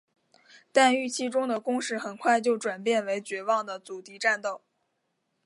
[0.71, 4.61] 但预期中的攻势很快就转变成绝望的阻敌战斗。